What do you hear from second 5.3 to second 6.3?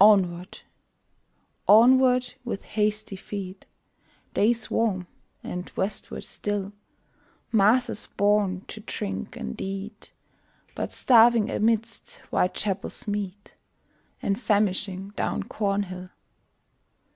and westward